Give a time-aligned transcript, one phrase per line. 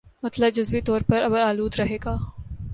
[0.23, 2.15] مطلع جزوی طور پر ابر آلود رہے گا